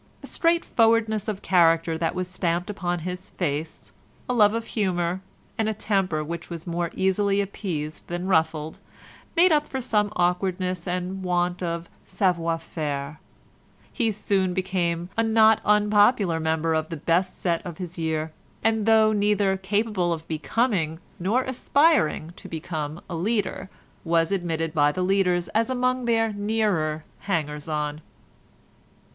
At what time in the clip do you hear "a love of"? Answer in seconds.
4.27-4.65